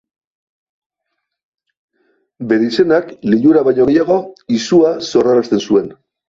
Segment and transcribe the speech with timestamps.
[2.53, 4.17] Bere izenak lilura baino gehiago
[4.57, 5.95] izua sorrarazten zuen.